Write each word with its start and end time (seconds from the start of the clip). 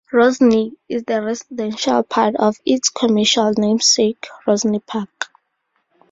Rosny 0.11 0.71
is 0.89 1.03
the 1.03 1.21
residential 1.21 2.01
part 2.01 2.35
of 2.37 2.57
its 2.65 2.89
commercial 2.89 3.53
namesake 3.55 4.25
Rosny 4.47 4.79
Park. 4.83 5.27